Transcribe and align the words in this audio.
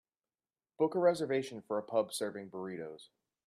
Book 0.79 0.95
a 0.95 0.99
reservation 0.99 1.61
for 1.61 1.77
a 1.77 1.83
pub 1.83 2.11
serving 2.11 2.49
burritos 2.49 3.09